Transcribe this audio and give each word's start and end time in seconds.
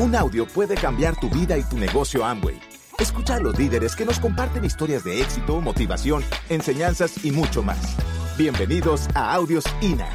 Un 0.00 0.16
audio 0.16 0.46
puede 0.46 0.76
cambiar 0.76 1.20
tu 1.20 1.28
vida 1.28 1.58
y 1.58 1.62
tu 1.62 1.76
negocio 1.76 2.24
Amway. 2.24 2.58
Escucha 2.98 3.34
a 3.34 3.38
los 3.38 3.58
líderes 3.58 3.94
que 3.94 4.06
nos 4.06 4.18
comparten 4.18 4.64
historias 4.64 5.04
de 5.04 5.20
éxito, 5.20 5.60
motivación, 5.60 6.24
enseñanzas 6.48 7.22
y 7.22 7.30
mucho 7.30 7.62
más. 7.62 7.98
Bienvenidos 8.38 9.08
a 9.14 9.34
Audios 9.34 9.62
INA. 9.82 10.08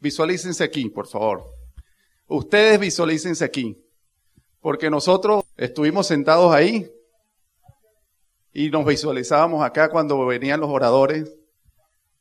Visualícense 0.00 0.64
aquí, 0.64 0.88
por 0.88 1.06
favor. 1.06 1.44
Ustedes 2.26 2.80
visualícense 2.80 3.44
aquí. 3.44 3.80
Porque 4.60 4.90
nosotros 4.90 5.44
estuvimos 5.56 6.08
sentados 6.08 6.52
ahí 6.52 6.90
y 8.52 8.68
nos 8.70 8.84
visualizábamos 8.84 9.64
acá 9.64 9.90
cuando 9.90 10.26
venían 10.26 10.58
los 10.58 10.70
oradores. 10.70 11.32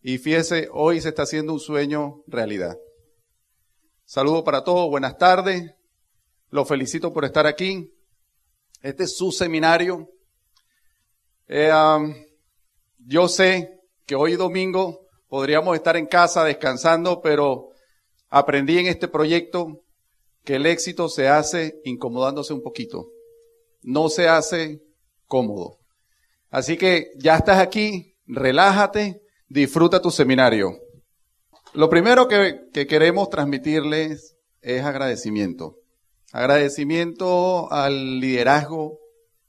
Y 0.04 0.18
fíjese, 0.18 0.68
hoy 0.72 1.00
se 1.00 1.10
está 1.10 1.24
haciendo 1.24 1.54
un 1.54 1.60
sueño 1.60 2.24
realidad. 2.26 2.76
Saludo 4.04 4.44
para 4.44 4.64
todos, 4.64 4.90
buenas 4.90 5.18
tardes. 5.18 5.72
Los 6.50 6.68
felicito 6.68 7.14
por 7.14 7.24
estar 7.24 7.46
aquí. 7.46 7.94
Este 8.82 9.04
es 9.04 9.16
su 9.16 9.32
seminario. 9.32 10.10
Eh, 11.48 11.72
yo 12.98 13.28
sé 13.28 13.80
que 14.08 14.16
hoy 14.16 14.38
domingo 14.38 15.08
podríamos 15.28 15.76
estar 15.76 15.96
en 15.96 16.08
casa 16.08 16.44
descansando, 16.44 17.22
pero 17.22 17.70
aprendí 18.30 18.80
en 18.80 18.88
este 18.88 19.08
proyecto 19.08 19.84
que 20.44 20.56
el 20.56 20.66
éxito 20.66 21.10
se 21.10 21.28
hace 21.28 21.80
incomodándose 21.84 22.54
un 22.54 22.64
poquito. 22.64 23.06
No 23.84 24.10
se 24.10 24.28
hace 24.28 24.82
cómodo. 25.28 25.78
Así 26.50 26.76
que 26.76 27.12
ya 27.18 27.38
estás 27.38 27.60
aquí, 27.60 28.16
relájate, 28.26 29.22
disfruta 29.52 30.02
tu 30.02 30.12
seminario. 30.12 30.80
Lo 31.74 31.90
primero 31.90 32.30
que, 32.30 32.88
queremos 32.88 33.30
transmitirles 33.30 34.38
es 34.62 34.84
agradecimiento. 34.84 35.76
Agradecimiento 36.32 37.70
al 37.72 38.22
liderazgo 38.22 39.00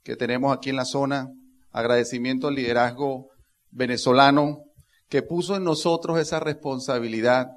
que 0.03 0.17
tenemos 0.17 0.55
aquí 0.55 0.69
en 0.71 0.75
la 0.75 0.83
zona, 0.83 1.29
agradecimiento 1.71 2.49
al 2.49 2.55
liderazgo 2.55 3.29
venezolano 3.71 4.63
que 5.07 5.21
puso 5.21 5.55
en 5.55 5.63
nosotros 5.63 6.19
esa 6.19 6.41
responsabilidad 6.41 7.47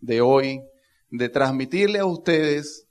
de 0.00 0.20
hoy 0.20 0.60
de 1.08 1.30
transmitirle 1.30 2.00
a 2.00 2.04
ustedes 2.04 2.86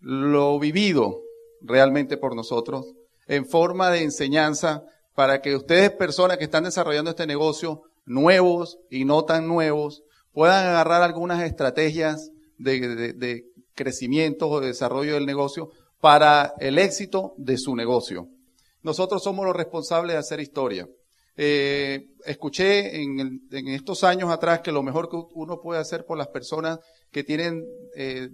lo 0.00 0.58
vivido 0.58 1.20
realmente 1.60 2.16
por 2.16 2.34
nosotros 2.34 2.86
en 3.26 3.44
forma 3.44 3.90
de 3.90 4.02
enseñanza 4.02 4.84
para 5.14 5.42
que 5.42 5.54
ustedes, 5.54 5.90
personas 5.90 6.38
que 6.38 6.44
están 6.44 6.64
desarrollando 6.64 7.10
este 7.10 7.26
negocio, 7.26 7.82
nuevos 8.04 8.78
y 8.90 9.04
no 9.04 9.24
tan 9.24 9.46
nuevos, 9.46 10.02
puedan 10.32 10.66
agarrar 10.66 11.02
algunas 11.02 11.42
estrategias 11.42 12.30
de, 12.58 13.44
crecimiento 13.74 14.48
o 14.48 14.60
de 14.60 14.68
desarrollo 14.68 15.14
del 15.14 15.26
negocio 15.26 15.70
para 16.00 16.54
el 16.58 16.78
éxito 16.78 17.34
de 17.38 17.56
su 17.56 17.74
negocio. 17.74 18.28
Nosotros 18.82 19.22
somos 19.22 19.46
los 19.46 19.56
responsables 19.56 20.14
de 20.14 20.18
hacer 20.18 20.40
historia. 20.40 20.86
Eh, 21.36 22.08
escuché 22.26 23.00
en, 23.00 23.40
estos 23.50 24.04
años 24.04 24.30
atrás 24.30 24.60
que 24.60 24.72
lo 24.72 24.82
mejor 24.82 25.08
que 25.08 25.16
uno 25.34 25.60
puede 25.60 25.80
hacer 25.80 26.04
por 26.04 26.18
las 26.18 26.28
personas 26.28 26.78
que 27.10 27.24
tienen 27.24 27.64
eh, 27.94 28.28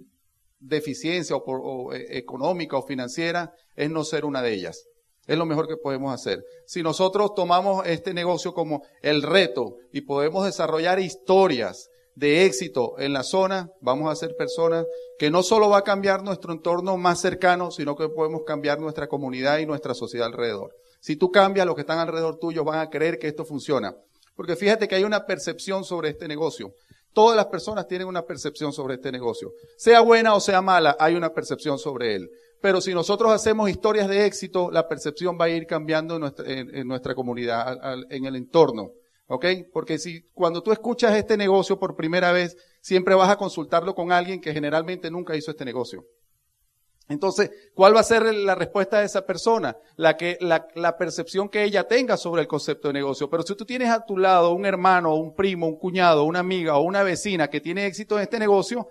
deficiencia 0.59 1.35
o, 1.35 1.93
eh, 1.93 2.17
económica 2.17 2.77
o 2.77 2.85
financiera 2.85 3.53
es 3.75 3.89
no 3.89 4.03
ser 4.03 4.25
una 4.25 4.41
de 4.41 4.53
ellas. 4.53 4.88
Es 5.29 5.37
lo 5.37 5.45
mejor 5.45 5.67
que 5.67 5.77
podemos 5.77 6.11
hacer. 6.11 6.43
Si 6.65 6.81
nosotros 6.81 7.35
tomamos 7.35 7.85
este 7.85 8.15
negocio 8.15 8.51
como 8.51 8.81
el 9.03 9.21
reto 9.21 9.75
y 9.93 10.01
podemos 10.01 10.43
desarrollar 10.43 10.99
historias 10.99 11.91
de 12.15 12.45
éxito 12.45 12.95
en 12.97 13.13
la 13.13 13.21
zona, 13.21 13.69
vamos 13.79 14.11
a 14.11 14.15
ser 14.15 14.35
personas 14.35 14.87
que 15.19 15.29
no 15.29 15.43
solo 15.43 15.69
va 15.69 15.77
a 15.77 15.83
cambiar 15.83 16.23
nuestro 16.23 16.51
entorno 16.51 16.97
más 16.97 17.21
cercano, 17.21 17.69
sino 17.69 17.95
que 17.95 18.09
podemos 18.09 18.41
cambiar 18.43 18.79
nuestra 18.79 19.07
comunidad 19.07 19.59
y 19.59 19.67
nuestra 19.67 19.93
sociedad 19.93 20.25
alrededor. 20.25 20.75
Si 20.99 21.15
tú 21.15 21.31
cambias, 21.31 21.67
los 21.67 21.75
que 21.75 21.81
están 21.81 21.99
alrededor 21.99 22.39
tuyo 22.39 22.63
van 22.63 22.79
a 22.79 22.89
creer 22.89 23.19
que 23.19 23.27
esto 23.27 23.45
funciona. 23.45 23.95
Porque 24.35 24.55
fíjate 24.55 24.87
que 24.87 24.95
hay 24.95 25.03
una 25.03 25.27
percepción 25.27 25.83
sobre 25.83 26.09
este 26.09 26.27
negocio. 26.27 26.73
Todas 27.13 27.37
las 27.37 27.45
personas 27.45 27.87
tienen 27.87 28.07
una 28.07 28.23
percepción 28.23 28.73
sobre 28.73 28.95
este 28.95 29.11
negocio. 29.11 29.51
Sea 29.77 30.01
buena 30.01 30.33
o 30.33 30.39
sea 30.39 30.63
mala, 30.63 30.97
hay 30.99 31.13
una 31.13 31.33
percepción 31.33 31.77
sobre 31.77 32.15
él. 32.15 32.31
Pero 32.61 32.81
si 32.81 32.93
nosotros 32.93 33.31
hacemos 33.31 33.69
historias 33.69 34.07
de 34.07 34.25
éxito, 34.25 34.69
la 34.71 34.87
percepción 34.87 35.37
va 35.39 35.45
a 35.45 35.49
ir 35.49 35.65
cambiando 35.65 36.15
en 36.15 36.87
nuestra, 36.87 37.15
comunidad, 37.15 37.77
en 38.09 38.25
el 38.25 38.35
entorno. 38.35 38.91
¿Ok? 39.27 39.45
Porque 39.71 39.99
si 39.99 40.23
cuando 40.33 40.63
tú 40.63 40.71
escuchas 40.71 41.15
este 41.15 41.37
negocio 41.37 41.77
por 41.77 41.95
primera 41.95 42.31
vez, 42.31 42.57
siempre 42.81 43.13
vas 43.13 43.29
a 43.29 43.37
consultarlo 43.37 43.93
con 43.93 44.11
alguien 44.11 44.41
que 44.41 44.53
generalmente 44.53 45.11
nunca 45.11 45.35
hizo 45.35 45.51
este 45.51 45.65
negocio. 45.65 46.03
Entonces, 47.09 47.51
¿cuál 47.75 47.95
va 47.95 47.99
a 47.99 48.03
ser 48.03 48.23
la 48.33 48.55
respuesta 48.55 48.99
de 48.99 49.05
esa 49.05 49.25
persona? 49.25 49.75
La, 49.97 50.17
que, 50.17 50.37
la, 50.41 50.67
la, 50.75 50.97
percepción 50.97 51.49
que 51.49 51.63
ella 51.63 51.87
tenga 51.87 52.17
sobre 52.17 52.41
el 52.41 52.47
concepto 52.47 52.87
de 52.87 52.93
negocio. 52.95 53.29
Pero 53.29 53.43
si 53.43 53.55
tú 53.55 53.65
tienes 53.65 53.89
a 53.89 54.05
tu 54.05 54.17
lado 54.17 54.51
un 54.51 54.65
hermano, 54.65 55.15
un 55.15 55.35
primo, 55.35 55.67
un 55.67 55.77
cuñado, 55.77 56.23
una 56.23 56.39
amiga 56.39 56.77
o 56.77 56.81
una 56.81 57.03
vecina 57.03 57.49
que 57.49 57.61
tiene 57.61 57.87
éxito 57.87 58.17
en 58.17 58.23
este 58.23 58.37
negocio, 58.39 58.87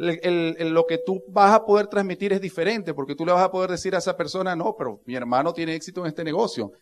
lo 0.00 0.86
que 0.86 0.98
tú 0.98 1.22
vas 1.28 1.52
a 1.52 1.64
poder 1.64 1.86
transmitir 1.86 2.32
es 2.32 2.40
diferente, 2.40 2.94
porque 2.94 3.14
tú 3.14 3.26
le 3.26 3.32
vas 3.32 3.44
a 3.44 3.50
poder 3.50 3.70
decir 3.70 3.94
a 3.94 3.98
esa 3.98 4.16
persona, 4.16 4.56
no, 4.56 4.74
pero 4.76 5.02
mi 5.04 5.14
hermano 5.14 5.52
tiene 5.52 5.74
éxito 5.74 6.00
en 6.00 6.06
este 6.06 6.24
negocio. 6.24 6.72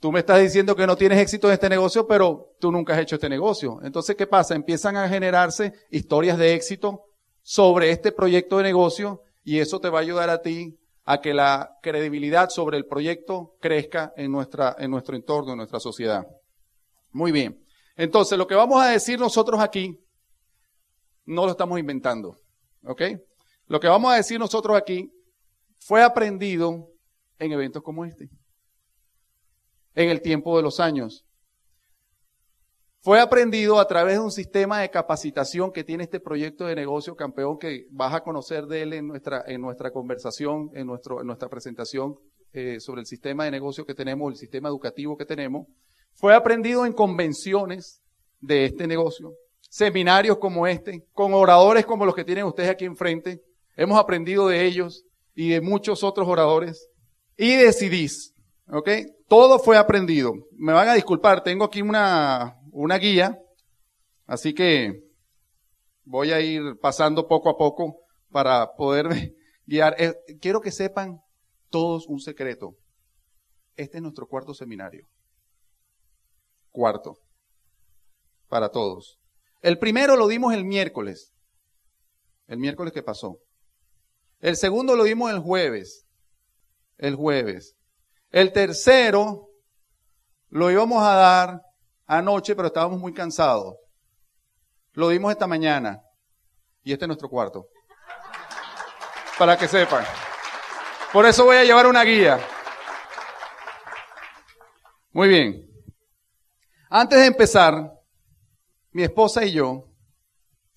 Tú 0.00 0.10
me 0.10 0.20
estás 0.20 0.40
diciendo 0.40 0.74
que 0.74 0.86
no 0.86 0.96
tienes 0.96 1.18
éxito 1.18 1.46
en 1.46 1.54
este 1.54 1.68
negocio, 1.68 2.06
pero 2.06 2.54
tú 2.58 2.72
nunca 2.72 2.94
has 2.94 3.00
hecho 3.00 3.16
este 3.16 3.28
negocio. 3.28 3.78
Entonces, 3.82 4.16
¿qué 4.16 4.26
pasa? 4.26 4.54
Empiezan 4.54 4.96
a 4.96 5.08
generarse 5.08 5.74
historias 5.90 6.38
de 6.38 6.54
éxito 6.54 7.04
sobre 7.42 7.90
este 7.90 8.10
proyecto 8.10 8.56
de 8.56 8.64
negocio 8.64 9.22
y 9.44 9.58
eso 9.58 9.78
te 9.78 9.88
va 9.88 9.98
a 9.98 10.02
ayudar 10.02 10.30
a 10.30 10.42
ti 10.42 10.78
a 11.04 11.20
que 11.20 11.34
la 11.34 11.78
credibilidad 11.82 12.48
sobre 12.48 12.78
el 12.78 12.86
proyecto 12.86 13.56
crezca 13.60 14.12
en, 14.16 14.32
nuestra, 14.32 14.74
en 14.78 14.90
nuestro 14.90 15.14
entorno, 15.14 15.52
en 15.52 15.58
nuestra 15.58 15.80
sociedad. 15.80 16.26
Muy 17.12 17.30
bien. 17.30 17.62
Entonces, 17.96 18.38
lo 18.38 18.46
que 18.46 18.54
vamos 18.54 18.82
a 18.82 18.88
decir 18.88 19.20
nosotros 19.20 19.60
aquí 19.60 20.00
no 21.30 21.44
lo 21.46 21.52
estamos 21.52 21.78
inventando. 21.78 22.36
¿Ok? 22.84 23.02
Lo 23.66 23.78
que 23.78 23.88
vamos 23.88 24.12
a 24.12 24.16
decir 24.16 24.38
nosotros 24.38 24.76
aquí 24.76 25.12
fue 25.78 26.02
aprendido 26.02 26.88
en 27.38 27.52
eventos 27.52 27.82
como 27.82 28.04
este, 28.04 28.28
en 29.94 30.10
el 30.10 30.20
tiempo 30.20 30.56
de 30.56 30.62
los 30.62 30.80
años. 30.80 31.24
Fue 33.02 33.18
aprendido 33.18 33.78
a 33.78 33.86
través 33.86 34.16
de 34.16 34.24
un 34.24 34.30
sistema 34.30 34.80
de 34.80 34.90
capacitación 34.90 35.72
que 35.72 35.84
tiene 35.84 36.04
este 36.04 36.20
proyecto 36.20 36.66
de 36.66 36.74
negocio 36.74 37.16
campeón 37.16 37.58
que 37.58 37.86
vas 37.90 38.12
a 38.14 38.20
conocer 38.20 38.66
de 38.66 38.82
él 38.82 38.92
en 38.92 39.06
nuestra, 39.06 39.42
en 39.46 39.62
nuestra 39.62 39.90
conversación, 39.90 40.70
en, 40.74 40.86
nuestro, 40.86 41.20
en 41.20 41.26
nuestra 41.26 41.48
presentación 41.48 42.16
eh, 42.52 42.78
sobre 42.78 43.00
el 43.00 43.06
sistema 43.06 43.44
de 43.44 43.52
negocio 43.52 43.86
que 43.86 43.94
tenemos, 43.94 44.32
el 44.32 44.38
sistema 44.38 44.68
educativo 44.68 45.16
que 45.16 45.24
tenemos. 45.24 45.66
Fue 46.12 46.34
aprendido 46.34 46.84
en 46.84 46.92
convenciones 46.92 48.02
de 48.40 48.66
este 48.66 48.86
negocio 48.86 49.32
seminarios 49.70 50.36
como 50.38 50.66
este, 50.66 51.06
con 51.12 51.32
oradores 51.32 51.86
como 51.86 52.04
los 52.04 52.14
que 52.14 52.24
tienen 52.24 52.44
ustedes 52.44 52.68
aquí 52.68 52.84
enfrente. 52.84 53.40
Hemos 53.76 53.98
aprendido 53.98 54.48
de 54.48 54.66
ellos 54.66 55.04
y 55.34 55.50
de 55.50 55.60
muchos 55.60 56.04
otros 56.04 56.28
oradores. 56.28 56.88
Y 57.36 57.54
decidís, 57.54 58.34
¿ok? 58.66 58.90
Todo 59.28 59.58
fue 59.58 59.78
aprendido. 59.78 60.32
Me 60.52 60.72
van 60.72 60.88
a 60.88 60.94
disculpar, 60.94 61.42
tengo 61.42 61.64
aquí 61.64 61.80
una, 61.80 62.58
una 62.72 62.98
guía, 62.98 63.38
así 64.26 64.52
que 64.52 65.04
voy 66.04 66.32
a 66.32 66.40
ir 66.40 66.76
pasando 66.82 67.28
poco 67.28 67.48
a 67.48 67.56
poco 67.56 67.96
para 68.30 68.74
poderme 68.76 69.34
guiar. 69.66 69.94
Eh, 69.98 70.14
quiero 70.40 70.60
que 70.60 70.72
sepan 70.72 71.20
todos 71.70 72.08
un 72.08 72.18
secreto. 72.18 72.74
Este 73.76 73.98
es 73.98 74.02
nuestro 74.02 74.26
cuarto 74.26 74.52
seminario. 74.52 75.06
Cuarto. 76.72 77.14
Para 78.48 78.68
todos. 78.68 79.19
El 79.62 79.78
primero 79.78 80.16
lo 80.16 80.26
dimos 80.26 80.54
el 80.54 80.64
miércoles, 80.64 81.34
el 82.46 82.58
miércoles 82.58 82.92
que 82.92 83.02
pasó. 83.02 83.38
El 84.40 84.56
segundo 84.56 84.96
lo 84.96 85.04
dimos 85.04 85.30
el 85.30 85.38
jueves, 85.38 86.06
el 86.96 87.14
jueves. 87.14 87.76
El 88.30 88.52
tercero 88.52 89.48
lo 90.48 90.70
íbamos 90.70 91.02
a 91.02 91.14
dar 91.14 91.62
anoche, 92.06 92.56
pero 92.56 92.68
estábamos 92.68 92.98
muy 92.98 93.12
cansados. 93.12 93.76
Lo 94.92 95.08
dimos 95.08 95.30
esta 95.30 95.46
mañana. 95.46 96.02
Y 96.82 96.92
este 96.92 97.04
es 97.04 97.08
nuestro 97.08 97.28
cuarto. 97.28 97.68
Para 99.38 99.56
que 99.58 99.68
sepan. 99.68 100.04
Por 101.12 101.26
eso 101.26 101.44
voy 101.44 101.56
a 101.56 101.64
llevar 101.64 101.86
una 101.86 102.02
guía. 102.02 102.40
Muy 105.12 105.28
bien. 105.28 105.66
Antes 106.88 107.20
de 107.20 107.26
empezar, 107.26 107.99
mi 108.92 109.04
esposa 109.04 109.44
y 109.44 109.52
yo 109.52 109.88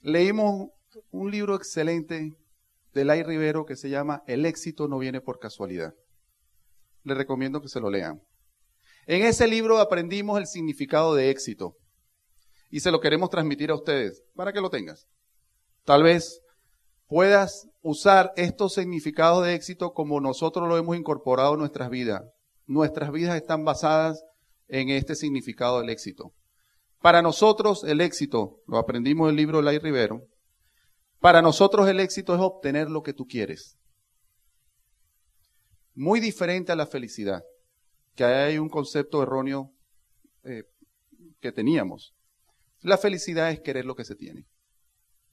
leímos 0.01 0.69
un 1.11 1.31
libro 1.31 1.55
excelente 1.55 2.37
de 2.93 3.05
Lai 3.05 3.23
Rivero 3.23 3.65
que 3.65 3.75
se 3.75 3.89
llama 3.89 4.23
El 4.27 4.45
éxito 4.45 4.87
no 4.87 4.99
viene 4.99 5.19
por 5.19 5.39
casualidad. 5.39 5.95
Les 7.03 7.17
recomiendo 7.17 7.59
que 7.59 7.69
se 7.69 7.79
lo 7.79 7.89
lean. 7.89 8.21
En 9.07 9.23
ese 9.23 9.47
libro 9.47 9.79
aprendimos 9.79 10.37
el 10.37 10.47
significado 10.47 11.15
de 11.15 11.29
éxito. 11.29 11.75
y 12.69 12.79
se 12.79 12.89
lo 12.89 12.99
queremos 12.99 13.29
transmitir 13.29 13.69
a 13.69 13.75
ustedes 13.75 14.23
para 14.35 14.51
que 14.51 14.59
lo 14.59 14.71
tengas. 14.71 15.07
Tal 15.83 16.01
vez 16.01 16.41
puedas 17.05 17.67
usar 17.83 18.33
estos 18.35 18.73
significados 18.73 19.45
de 19.45 19.53
éxito 19.53 19.93
como 19.93 20.19
nosotros 20.19 20.67
lo 20.67 20.75
hemos 20.77 20.97
incorporado 20.97 21.53
en 21.53 21.59
nuestras 21.59 21.91
vidas. 21.91 22.23
Nuestras 22.65 23.11
vidas 23.11 23.35
están 23.35 23.63
basadas 23.63 24.23
en 24.67 24.89
este 24.89 25.13
significado 25.15 25.81
del 25.81 25.89
éxito. 25.89 26.33
Para 27.03 27.21
nosotros 27.21 27.83
el 27.83 27.99
éxito, 27.99 28.61
lo 28.65 28.77
aprendimos 28.77 29.25
en 29.25 29.31
el 29.31 29.35
libro 29.35 29.57
de 29.57 29.65
Lai 29.65 29.77
Rivero, 29.77 30.25
para 31.19 31.41
nosotros 31.41 31.89
el 31.89 31.99
éxito 31.99 32.33
es 32.33 32.39
obtener 32.39 32.89
lo 32.89 33.03
que 33.03 33.11
tú 33.11 33.27
quieres. 33.27 33.77
Muy 35.95 36.21
diferente 36.21 36.71
a 36.71 36.77
la 36.77 36.87
felicidad, 36.87 37.43
que 38.15 38.23
hay 38.23 38.57
un 38.57 38.69
concepto 38.69 39.21
erróneo 39.21 39.73
eh, 40.45 40.63
que 41.41 41.51
teníamos. 41.51 42.13
La 42.79 42.97
felicidad 42.97 43.51
es 43.51 43.59
querer 43.59 43.83
lo 43.83 43.95
que 43.95 44.05
se 44.05 44.15
tiene. 44.15 44.45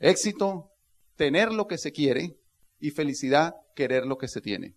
Éxito, 0.00 0.72
tener 1.14 1.52
lo 1.52 1.68
que 1.68 1.78
se 1.78 1.92
quiere 1.92 2.36
y 2.80 2.90
felicidad, 2.90 3.54
querer 3.76 4.06
lo 4.06 4.18
que 4.18 4.26
se 4.26 4.40
tiene. 4.40 4.74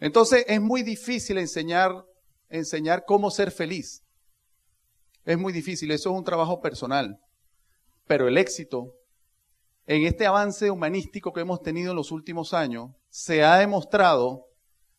Entonces 0.00 0.46
es 0.48 0.60
muy 0.62 0.82
difícil 0.84 1.36
enseñar, 1.36 1.92
enseñar 2.48 3.04
cómo 3.06 3.30
ser 3.30 3.50
feliz. 3.50 4.02
Es 5.24 5.38
muy 5.38 5.52
difícil, 5.52 5.90
eso 5.90 6.10
es 6.10 6.16
un 6.16 6.24
trabajo 6.24 6.60
personal. 6.60 7.18
Pero 8.06 8.28
el 8.28 8.38
éxito, 8.38 8.94
en 9.86 10.04
este 10.06 10.26
avance 10.26 10.70
humanístico 10.70 11.32
que 11.32 11.40
hemos 11.40 11.62
tenido 11.62 11.90
en 11.90 11.96
los 11.96 12.10
últimos 12.10 12.54
años, 12.54 12.90
se 13.08 13.44
ha 13.44 13.56
demostrado, 13.56 14.46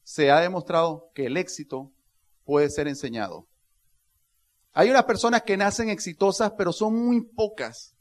se 0.04 0.32
ha 0.32 0.40
demostrado 0.40 1.10
que 1.14 1.26
el 1.26 1.38
éxito 1.38 1.92
puede 2.46 2.70
ser 2.70 2.88
enseñado. 2.88 3.48
Hay 4.74 4.90
unas 4.90 5.04
personas 5.04 5.44
que 5.44 5.58
nacen 5.58 5.90
exitosas, 5.90 6.54
pero 6.58 6.74
son 6.74 6.96
muy 6.96 7.22
pocas. 7.22 7.94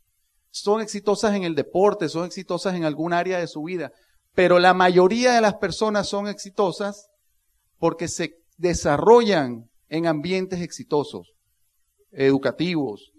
Son 0.51 0.81
exitosas 0.81 1.35
en 1.35 1.45
el 1.45 1.55
deporte, 1.55 2.09
son 2.09 2.27
exitosas 2.27 2.75
en 2.75 2.85
algún 2.85 3.13
área 3.13 3.39
de 3.39 3.47
su 3.47 3.63
vida, 3.63 3.91
pero 4.35 4.59
la 4.59 4.75
mayoría 4.75 5.33
de 5.33 5.41
las 5.41 5.55
personas 5.55 6.09
son 6.09 6.29
exitosas 6.29 7.09
porque 7.79 8.09
se 8.09 8.35
desarrollan 8.57 9.71
en 9.89 10.07
ambientes 10.07 10.61
exitosos, 10.61 11.33
educativos. 12.13 13.13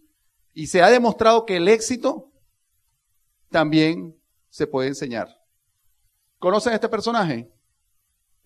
Y 0.54 0.68
se 0.68 0.82
ha 0.82 0.90
demostrado 0.90 1.46
que 1.46 1.58
el 1.58 1.68
éxito 1.68 2.32
también 3.50 4.16
se 4.50 4.68
puede 4.68 4.88
enseñar. 4.88 5.28
¿Conocen 6.40 6.74
este 6.74 6.90
personaje? 6.90 7.50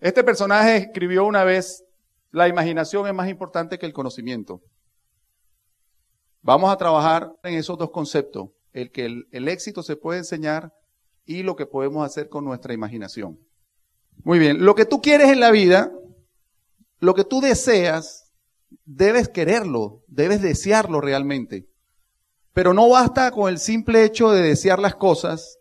Este 0.00 0.22
personaje 0.22 0.76
escribió 0.76 1.26
una 1.26 1.44
vez, 1.44 1.84
la 2.30 2.48
imaginación 2.48 3.06
es 3.06 3.14
más 3.14 3.28
importante 3.28 3.78
que 3.78 3.86
el 3.86 3.92
conocimiento. 3.92 4.62
Vamos 6.42 6.70
a 6.70 6.76
trabajar 6.76 7.32
en 7.42 7.54
esos 7.54 7.76
dos 7.76 7.90
conceptos, 7.90 8.50
el 8.72 8.92
que 8.92 9.06
el, 9.30 9.48
éxito 9.48 9.82
se 9.82 9.96
puede 9.96 10.20
enseñar 10.20 10.72
y 11.24 11.42
lo 11.42 11.56
que 11.56 11.66
podemos 11.66 12.06
hacer 12.06 12.28
con 12.28 12.44
nuestra 12.44 12.72
imaginación. 12.72 13.38
Muy 14.22 14.38
bien, 14.38 14.64
lo 14.64 14.74
que 14.74 14.84
tú 14.84 15.00
quieres 15.00 15.30
en 15.30 15.40
la 15.40 15.50
vida, 15.50 15.92
lo 17.00 17.14
que 17.14 17.24
tú 17.24 17.40
deseas, 17.40 18.27
debes 18.84 19.28
quererlo, 19.28 20.02
debes 20.06 20.42
desearlo 20.42 21.00
realmente. 21.00 21.68
Pero 22.52 22.74
no 22.74 22.88
basta 22.88 23.30
con 23.30 23.48
el 23.48 23.58
simple 23.58 24.04
hecho 24.04 24.30
de 24.30 24.42
desear 24.42 24.78
las 24.78 24.94
cosas, 24.94 25.58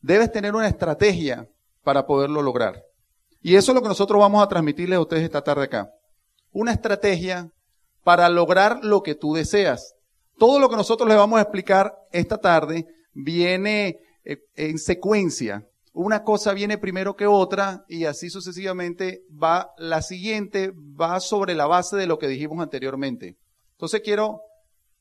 debes 0.00 0.32
tener 0.32 0.54
una 0.54 0.68
estrategia 0.68 1.48
para 1.82 2.06
poderlo 2.06 2.42
lograr. 2.42 2.82
Y 3.40 3.56
eso 3.56 3.72
es 3.72 3.74
lo 3.74 3.82
que 3.82 3.88
nosotros 3.88 4.20
vamos 4.20 4.42
a 4.42 4.48
transmitirles 4.48 4.96
a 4.96 5.02
ustedes 5.02 5.24
esta 5.24 5.42
tarde 5.42 5.64
acá. 5.64 5.90
Una 6.52 6.72
estrategia 6.72 7.50
para 8.04 8.28
lograr 8.28 8.84
lo 8.84 9.02
que 9.02 9.14
tú 9.14 9.34
deseas. 9.34 9.94
Todo 10.38 10.58
lo 10.58 10.68
que 10.68 10.76
nosotros 10.76 11.08
les 11.08 11.18
vamos 11.18 11.38
a 11.38 11.42
explicar 11.42 11.94
esta 12.12 12.38
tarde 12.38 12.86
viene 13.12 13.98
eh, 14.24 14.38
en 14.56 14.78
secuencia. 14.78 15.66
Una 15.94 16.22
cosa 16.22 16.54
viene 16.54 16.78
primero 16.78 17.16
que 17.16 17.26
otra 17.26 17.84
y 17.86 18.06
así 18.06 18.30
sucesivamente 18.30 19.24
va 19.30 19.72
la 19.76 20.00
siguiente, 20.00 20.72
va 20.72 21.20
sobre 21.20 21.54
la 21.54 21.66
base 21.66 21.96
de 21.96 22.06
lo 22.06 22.18
que 22.18 22.28
dijimos 22.28 22.60
anteriormente. 22.60 23.36
Entonces 23.72 24.00
quiero 24.02 24.40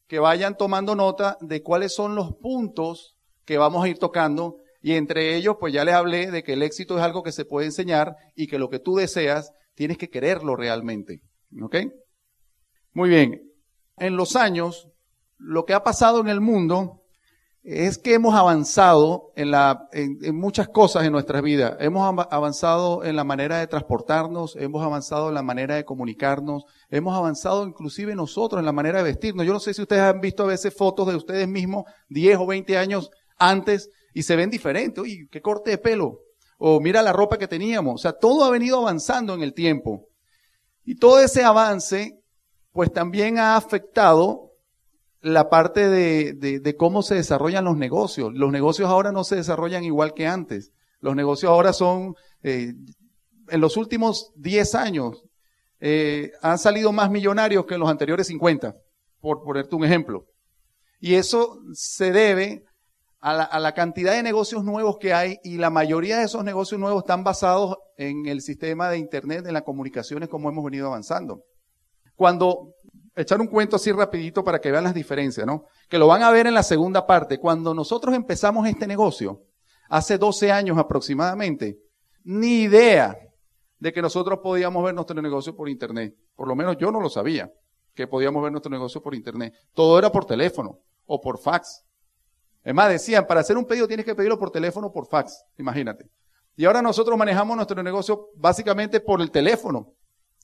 que 0.07 0.19
vayan 0.19 0.57
tomando 0.57 0.93
nota 0.95 1.37
de 1.39 1.63
cuáles 1.63 1.93
son 1.93 2.15
los 2.15 2.35
puntos 2.35 3.15
que 3.45 3.57
vamos 3.57 3.85
a 3.85 3.87
ir 3.87 3.99
tocando 3.99 4.57
y 4.81 4.93
entre 4.93 5.35
ellos 5.35 5.55
pues 5.59 5.73
ya 5.73 5.85
les 5.85 5.95
hablé 5.95 6.29
de 6.29 6.43
que 6.43 6.53
el 6.53 6.63
éxito 6.63 6.97
es 6.97 7.03
algo 7.03 7.23
que 7.23 7.31
se 7.31 7.45
puede 7.45 7.67
enseñar 7.67 8.15
y 8.35 8.47
que 8.47 8.59
lo 8.59 8.69
que 8.69 8.79
tú 8.79 8.95
deseas 8.95 9.53
tienes 9.75 9.97
que 9.97 10.09
quererlo 10.09 10.57
realmente. 10.57 11.21
¿Ok? 11.61 11.77
Muy 12.93 13.09
bien, 13.09 13.41
en 13.97 14.17
los 14.17 14.35
años, 14.35 14.89
lo 15.37 15.63
que 15.63 15.73
ha 15.73 15.83
pasado 15.83 16.19
en 16.19 16.27
el 16.27 16.41
mundo 16.41 17.00
es 17.63 17.99
que 17.99 18.15
hemos 18.15 18.33
avanzado 18.33 19.31
en, 19.35 19.51
la, 19.51 19.87
en, 19.91 20.35
muchas 20.35 20.67
cosas 20.67 21.05
en 21.05 21.11
nuestras 21.11 21.43
vidas. 21.43 21.75
Hemos 21.79 22.25
avanzado 22.31 23.03
en 23.03 23.15
la 23.15 23.23
manera 23.23 23.59
de 23.59 23.67
transportarnos, 23.67 24.55
hemos 24.55 24.83
avanzado 24.83 25.29
en 25.29 25.35
la 25.35 25.43
manera 25.43 25.75
de 25.75 25.85
comunicarnos, 25.85 26.63
hemos 26.89 27.15
avanzado 27.15 27.67
inclusive 27.67 28.15
nosotros 28.15 28.59
en 28.59 28.65
la 28.65 28.71
manera 28.71 28.99
de 28.99 29.03
vestirnos. 29.03 29.45
Yo 29.45 29.53
no 29.53 29.59
sé 29.59 29.75
si 29.75 29.81
ustedes 29.81 30.01
han 30.01 30.21
visto 30.21 30.43
a 30.43 30.47
veces 30.47 30.75
fotos 30.75 31.07
de 31.07 31.15
ustedes 31.15 31.47
mismos 31.47 31.85
10 32.09 32.39
o 32.39 32.47
20 32.47 32.77
años 32.77 33.11
antes 33.37 33.89
y 34.13 34.23
se 34.23 34.35
ven 34.35 34.49
diferentes. 34.49 35.03
Uy, 35.03 35.27
qué 35.31 35.41
corte 35.41 35.69
de 35.71 35.77
pelo. 35.77 36.19
O 36.57 36.79
mira 36.79 37.03
la 37.03 37.13
ropa 37.13 37.37
que 37.37 37.47
teníamos. 37.47 37.95
O 37.95 37.97
sea, 37.99 38.13
todo 38.13 38.43
ha 38.43 38.49
venido 38.49 38.79
avanzando 38.79 39.35
en 39.35 39.43
el 39.43 39.53
tiempo. 39.53 40.07
Y 40.83 40.95
todo 40.95 41.19
ese 41.19 41.43
avance 41.43 42.17
pues 42.71 42.91
también 42.91 43.37
ha 43.37 43.55
afectado 43.55 44.50
la 45.21 45.49
parte 45.49 45.87
de, 45.87 46.75
cómo 46.77 47.03
se 47.03 47.15
desarrollan 47.15 47.65
los 47.65 47.77
negocios. 47.77 48.31
Los 48.33 48.51
negocios 48.51 48.89
ahora 48.89 49.11
no 49.11 49.23
se 49.23 49.35
desarrollan 49.35 49.83
igual 49.83 50.13
que 50.13 50.27
antes. 50.27 50.71
Los 50.99 51.15
negocios 51.15 51.51
ahora 51.51 51.73
son, 51.73 52.15
eh, 52.43 52.73
en 53.49 53.61
los 53.61 53.77
últimos 53.77 54.31
10 54.35 54.75
años, 54.75 55.23
eh, 55.79 56.31
han 56.41 56.57
salido 56.57 56.91
más 56.91 57.09
millonarios 57.09 57.65
que 57.65 57.75
en 57.75 57.79
los 57.79 57.89
anteriores 57.89 58.27
50, 58.27 58.75
por 59.19 59.43
ponerte 59.43 59.75
un 59.75 59.85
ejemplo. 59.85 60.25
Y 60.99 61.15
eso 61.15 61.59
se 61.73 62.11
debe 62.11 62.63
a 63.19 63.33
la, 63.33 63.43
a 63.43 63.59
la, 63.59 63.73
cantidad 63.73 64.13
de 64.13 64.23
negocios 64.23 64.63
nuevos 64.63 64.97
que 64.99 65.13
hay 65.13 65.37
y 65.43 65.57
la 65.57 65.69
mayoría 65.69 66.17
de 66.17 66.25
esos 66.25 66.43
negocios 66.43 66.79
nuevos 66.79 67.03
están 67.03 67.23
basados 67.23 67.77
en 67.97 68.25
el 68.27 68.41
sistema 68.41 68.89
de 68.89 68.97
Internet, 68.97 69.45
en 69.45 69.53
las 69.53 69.63
comunicaciones, 69.63 70.29
como 70.29 70.49
hemos 70.49 70.65
venido 70.65 70.87
avanzando. 70.87 71.43
Cuando, 72.15 72.75
echar 73.15 73.39
un 73.41 73.47
cuento 73.47 73.75
así 73.75 73.91
rapidito 73.91 74.43
para 74.43 74.59
que 74.59 74.71
vean 74.71 74.83
las 74.83 74.93
diferencias, 74.93 75.45
¿no? 75.45 75.65
Que 75.89 75.97
lo 75.97 76.07
van 76.07 76.23
a 76.23 76.31
ver 76.31 76.47
en 76.47 76.53
la 76.53 76.63
segunda 76.63 77.05
parte. 77.05 77.39
Cuando 77.39 77.73
nosotros 77.73 78.15
empezamos 78.15 78.67
este 78.67 78.87
negocio, 78.87 79.43
hace 79.89 80.17
12 80.17 80.51
años 80.51 80.77
aproximadamente, 80.77 81.77
ni 82.23 82.61
idea 82.61 83.17
de 83.79 83.91
que 83.91 84.01
nosotros 84.01 84.39
podíamos 84.43 84.83
ver 84.83 84.93
nuestro 84.93 85.19
negocio 85.21 85.55
por 85.55 85.67
internet. 85.67 86.15
Por 86.35 86.47
lo 86.47 86.55
menos 86.55 86.77
yo 86.77 86.91
no 86.91 87.01
lo 87.01 87.09
sabía, 87.09 87.51
que 87.93 88.07
podíamos 88.07 88.43
ver 88.43 88.51
nuestro 88.51 88.71
negocio 88.71 89.01
por 89.01 89.15
internet. 89.15 89.53
Todo 89.73 89.97
era 89.99 90.11
por 90.11 90.25
teléfono 90.25 90.79
o 91.05 91.19
por 91.19 91.39
fax. 91.39 91.83
Es 92.63 92.73
más, 92.73 92.89
decían, 92.89 93.25
para 93.25 93.41
hacer 93.41 93.57
un 93.57 93.65
pedido 93.65 93.87
tienes 93.87 94.05
que 94.05 94.15
pedirlo 94.15 94.37
por 94.37 94.51
teléfono 94.51 94.87
o 94.87 94.93
por 94.93 95.07
fax, 95.07 95.43
imagínate. 95.57 96.05
Y 96.55 96.65
ahora 96.65 96.81
nosotros 96.81 97.17
manejamos 97.17 97.55
nuestro 97.55 97.81
negocio 97.81 98.29
básicamente 98.35 98.99
por 98.99 99.19
el 99.21 99.31
teléfono. 99.31 99.93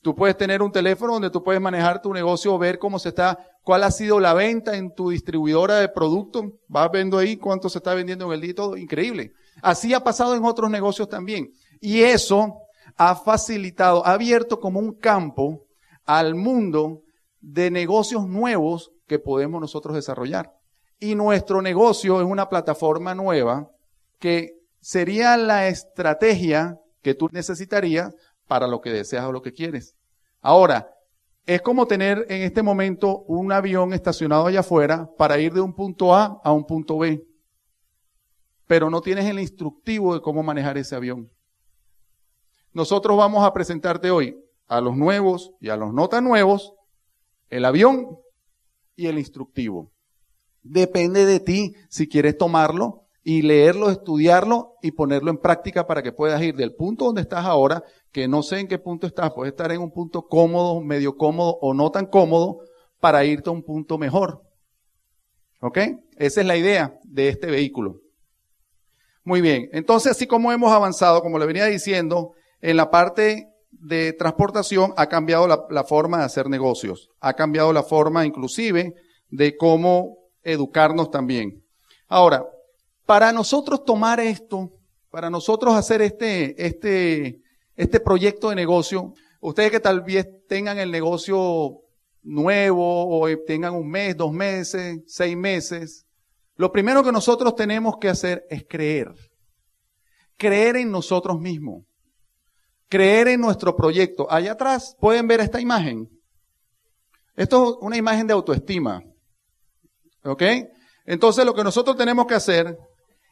Tú 0.02 0.14
puedes 0.14 0.36
tener 0.36 0.62
un 0.62 0.70
teléfono 0.70 1.14
donde 1.14 1.30
tú 1.30 1.42
puedes 1.42 1.60
manejar 1.60 2.00
tu 2.00 2.12
negocio, 2.12 2.56
ver 2.56 2.78
cómo 2.78 2.98
se 2.98 3.08
está, 3.08 3.38
cuál 3.62 3.82
ha 3.82 3.90
sido 3.90 4.20
la 4.20 4.32
venta 4.32 4.76
en 4.76 4.94
tu 4.94 5.10
distribuidora 5.10 5.76
de 5.76 5.88
productos. 5.88 6.44
Vas 6.68 6.90
viendo 6.92 7.18
ahí 7.18 7.36
cuánto 7.36 7.68
se 7.68 7.78
está 7.78 7.94
vendiendo 7.94 8.26
en 8.26 8.32
el 8.32 8.40
día 8.40 8.50
y 8.50 8.54
todo. 8.54 8.76
Increíble. 8.76 9.32
Así 9.60 9.92
ha 9.94 10.04
pasado 10.04 10.36
en 10.36 10.44
otros 10.44 10.70
negocios 10.70 11.08
también. 11.08 11.52
Y 11.80 12.02
eso 12.02 12.62
ha 12.96 13.16
facilitado, 13.16 14.06
ha 14.06 14.12
abierto 14.12 14.60
como 14.60 14.78
un 14.78 14.92
campo 14.94 15.66
al 16.04 16.34
mundo 16.34 17.02
de 17.40 17.70
negocios 17.70 18.26
nuevos 18.26 18.92
que 19.06 19.18
podemos 19.18 19.60
nosotros 19.60 19.94
desarrollar. 19.94 20.52
Y 21.00 21.14
nuestro 21.14 21.60
negocio 21.60 22.20
es 22.20 22.26
una 22.26 22.48
plataforma 22.48 23.14
nueva 23.14 23.68
que 24.18 24.58
sería 24.80 25.36
la 25.36 25.68
estrategia 25.68 26.78
que 27.02 27.14
tú 27.14 27.28
necesitarías 27.30 28.14
para 28.48 28.66
lo 28.66 28.80
que 28.80 28.90
deseas 28.90 29.24
o 29.26 29.32
lo 29.32 29.42
que 29.42 29.52
quieres. 29.52 29.94
Ahora, 30.40 30.92
es 31.46 31.62
como 31.62 31.86
tener 31.86 32.26
en 32.28 32.42
este 32.42 32.62
momento 32.62 33.20
un 33.28 33.52
avión 33.52 33.92
estacionado 33.92 34.46
allá 34.46 34.60
afuera 34.60 35.08
para 35.16 35.38
ir 35.38 35.52
de 35.52 35.60
un 35.60 35.72
punto 35.72 36.14
A 36.14 36.40
a 36.42 36.52
un 36.52 36.66
punto 36.66 36.98
B, 36.98 37.24
pero 38.66 38.90
no 38.90 39.00
tienes 39.00 39.24
el 39.26 39.38
instructivo 39.38 40.14
de 40.14 40.20
cómo 40.20 40.42
manejar 40.42 40.76
ese 40.76 40.94
avión. 40.94 41.30
Nosotros 42.72 43.16
vamos 43.16 43.44
a 43.44 43.52
presentarte 43.52 44.10
hoy 44.10 44.38
a 44.66 44.80
los 44.80 44.96
nuevos 44.96 45.52
y 45.60 45.70
a 45.70 45.76
los 45.76 45.94
no 45.94 46.08
tan 46.08 46.24
nuevos 46.24 46.74
el 47.48 47.64
avión 47.64 48.18
y 48.94 49.06
el 49.06 49.18
instructivo. 49.18 49.90
Depende 50.62 51.24
de 51.24 51.40
ti 51.40 51.74
si 51.88 52.08
quieres 52.08 52.36
tomarlo 52.36 53.06
y 53.22 53.42
leerlo, 53.42 53.90
estudiarlo 53.90 54.76
y 54.82 54.92
ponerlo 54.92 55.30
en 55.30 55.38
práctica 55.38 55.86
para 55.86 56.02
que 56.02 56.12
puedas 56.12 56.42
ir 56.42 56.56
del 56.56 56.74
punto 56.74 57.06
donde 57.06 57.22
estás 57.22 57.44
ahora 57.46 57.84
que 58.12 58.28
no 58.28 58.42
sé 58.42 58.60
en 58.60 58.68
qué 58.68 58.78
punto 58.78 59.06
estás, 59.06 59.32
puedes 59.32 59.52
estar 59.52 59.70
en 59.72 59.80
un 59.80 59.90
punto 59.90 60.26
cómodo, 60.26 60.80
medio 60.80 61.16
cómodo 61.16 61.58
o 61.60 61.74
no 61.74 61.90
tan 61.90 62.06
cómodo 62.06 62.60
para 63.00 63.24
irte 63.24 63.50
a 63.50 63.52
un 63.52 63.62
punto 63.62 63.98
mejor. 63.98 64.42
¿Ok? 65.60 65.78
Esa 66.16 66.40
es 66.40 66.46
la 66.46 66.56
idea 66.56 66.98
de 67.04 67.28
este 67.28 67.48
vehículo. 67.48 68.00
Muy 69.24 69.40
bien, 69.40 69.68
entonces 69.72 70.12
así 70.12 70.26
como 70.26 70.52
hemos 70.52 70.72
avanzado, 70.72 71.20
como 71.20 71.38
le 71.38 71.46
venía 71.46 71.66
diciendo, 71.66 72.32
en 72.60 72.76
la 72.76 72.90
parte 72.90 73.48
de 73.70 74.12
transportación 74.14 74.94
ha 74.96 75.06
cambiado 75.06 75.46
la, 75.46 75.66
la, 75.68 75.84
forma 75.84 76.18
de 76.18 76.24
hacer 76.24 76.48
negocios, 76.48 77.10
ha 77.20 77.34
cambiado 77.34 77.72
la 77.72 77.82
forma 77.82 78.24
inclusive 78.24 78.94
de 79.28 79.56
cómo 79.56 80.16
educarnos 80.42 81.10
también. 81.10 81.62
Ahora, 82.08 82.46
para 83.04 83.32
nosotros 83.32 83.84
tomar 83.84 84.20
esto, 84.20 84.72
para 85.10 85.30
nosotros 85.30 85.74
hacer 85.74 86.02
este, 86.02 86.66
este, 86.66 87.40
este 87.78 88.00
proyecto 88.00 88.50
de 88.50 88.56
negocio, 88.56 89.14
ustedes 89.40 89.70
que 89.70 89.78
tal 89.78 90.02
vez 90.02 90.26
tengan 90.48 90.78
el 90.78 90.90
negocio 90.90 91.78
nuevo 92.22 93.20
o 93.20 93.28
tengan 93.46 93.74
un 93.74 93.88
mes, 93.88 94.16
dos 94.16 94.32
meses, 94.32 94.98
seis 95.06 95.36
meses, 95.36 96.04
lo 96.56 96.72
primero 96.72 97.04
que 97.04 97.12
nosotros 97.12 97.54
tenemos 97.54 97.98
que 97.98 98.08
hacer 98.08 98.44
es 98.50 98.66
creer. 98.68 99.14
Creer 100.36 100.76
en 100.76 100.90
nosotros 100.90 101.38
mismos. 101.38 101.84
Creer 102.88 103.28
en 103.28 103.40
nuestro 103.40 103.76
proyecto. 103.76 104.26
Allá 104.28 104.52
atrás 104.52 104.96
pueden 104.98 105.28
ver 105.28 105.38
esta 105.38 105.60
imagen. 105.60 106.08
Esto 107.36 107.70
es 107.70 107.76
una 107.80 107.96
imagen 107.96 108.26
de 108.26 108.32
autoestima. 108.32 109.04
¿Ok? 110.24 110.42
Entonces 111.04 111.44
lo 111.44 111.54
que 111.54 111.62
nosotros 111.62 111.96
tenemos 111.96 112.26
que 112.26 112.34
hacer 112.34 112.76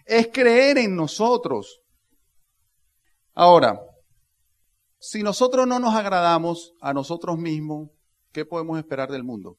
es 0.05 0.29
creer 0.33 0.79
en 0.79 0.95
nosotros. 0.95 1.81
Ahora, 3.35 3.81
si 5.09 5.23
nosotros 5.23 5.69
no 5.69 5.79
nos 5.79 5.95
agradamos 5.95 6.75
a 6.81 6.93
nosotros 6.93 7.39
mismos, 7.39 7.91
¿qué 8.33 8.45
podemos 8.45 8.77
esperar 8.77 9.09
del 9.09 9.23
mundo? 9.23 9.57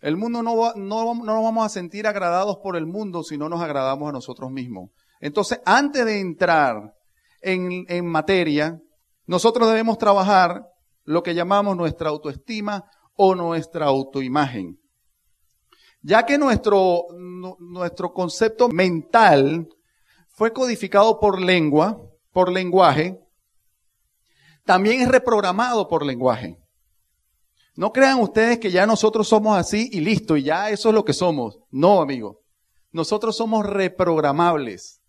El 0.00 0.18
mundo 0.18 0.42
no, 0.42 0.54
no, 0.74 1.14
no, 1.14 1.24
nos 1.24 1.42
vamos 1.42 1.64
a 1.64 1.70
sentir 1.70 2.06
agradados 2.06 2.58
por 2.62 2.76
el 2.76 2.84
mundo 2.84 3.22
si 3.22 3.38
no 3.38 3.48
nos 3.48 3.62
agradamos 3.62 4.10
a 4.10 4.12
nosotros 4.12 4.50
mismos. 4.50 4.90
Entonces, 5.18 5.62
antes 5.64 6.04
de 6.04 6.20
entrar 6.20 6.92
en, 7.40 7.86
en 7.88 8.06
materia, 8.06 8.78
nosotros 9.24 9.66
debemos 9.66 9.96
trabajar 9.96 10.66
lo 11.04 11.22
que 11.22 11.34
llamamos 11.34 11.74
nuestra 11.74 12.10
autoestima 12.10 12.84
o 13.14 13.34
nuestra 13.34 13.86
autoimagen. 13.86 14.78
Ya 16.02 16.26
que 16.26 16.36
nuestro, 16.36 17.06
nuestro 17.60 18.12
concepto 18.12 18.68
mental 18.68 19.66
fue 20.28 20.52
codificado 20.52 21.18
por 21.18 21.40
lengua, 21.40 21.98
por 22.30 22.52
lenguaje, 22.52 23.22
también 24.66 25.00
es 25.00 25.08
reprogramado 25.08 25.88
por 25.88 26.04
lenguaje. 26.04 26.58
No 27.76 27.92
crean 27.92 28.20
ustedes 28.20 28.58
que 28.58 28.70
ya 28.70 28.86
nosotros 28.86 29.28
somos 29.28 29.56
así 29.56 29.88
y 29.92 30.00
listo, 30.00 30.36
y 30.36 30.42
ya 30.42 30.70
eso 30.70 30.88
es 30.88 30.94
lo 30.94 31.04
que 31.04 31.12
somos. 31.12 31.58
No, 31.70 32.02
amigo. 32.02 32.40
Nosotros 32.90 33.36
somos 33.36 33.64
reprogramables. 33.64 35.00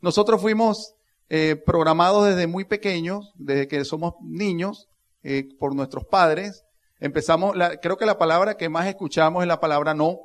Nosotros 0.00 0.40
fuimos 0.40 0.94
eh, 1.28 1.56
programados 1.64 2.26
desde 2.26 2.46
muy 2.46 2.64
pequeños, 2.64 3.32
desde 3.36 3.68
que 3.68 3.84
somos 3.84 4.14
niños, 4.22 4.88
eh, 5.22 5.48
por 5.58 5.74
nuestros 5.74 6.04
padres. 6.06 6.64
Empezamos, 6.98 7.56
la, 7.56 7.76
creo 7.76 7.96
que 7.96 8.06
la 8.06 8.18
palabra 8.18 8.56
que 8.56 8.68
más 8.68 8.86
escuchamos 8.86 9.42
es 9.42 9.48
la 9.48 9.60
palabra 9.60 9.94
no, 9.94 10.18